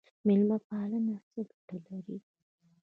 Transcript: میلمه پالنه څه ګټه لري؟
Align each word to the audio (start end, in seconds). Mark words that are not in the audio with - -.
میلمه 0.27 0.57
پالنه 0.67 1.15
څه 1.31 1.39
ګټه 1.49 1.77
لري؟ 1.85 2.17